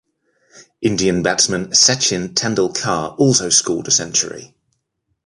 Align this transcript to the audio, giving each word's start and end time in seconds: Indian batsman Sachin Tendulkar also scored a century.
Indian 0.81 1.21
batsman 1.21 1.73
Sachin 1.73 2.33
Tendulkar 2.33 3.13
also 3.19 3.49
scored 3.49 3.87
a 3.87 3.91
century. 3.91 4.55